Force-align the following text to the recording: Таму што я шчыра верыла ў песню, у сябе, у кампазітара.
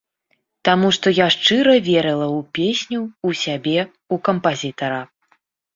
Таму 0.69 0.87
што 0.97 1.13
я 1.17 1.27
шчыра 1.35 1.75
верыла 1.89 2.25
ў 2.29 2.39
песню, 2.59 2.99
у 3.29 3.39
сябе, 3.45 3.79
у 4.17 4.25
кампазітара. 4.31 5.01